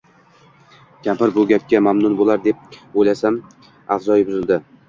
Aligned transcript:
Kampir 1.07 1.33
bu 1.35 1.43
gapga 1.51 1.83
mamnun 1.89 2.17
bo‘lar, 2.23 2.43
deb 2.49 2.99
o‘ylasam, 3.03 3.41
avzoyi 3.99 4.31
buzildi. 4.33 4.63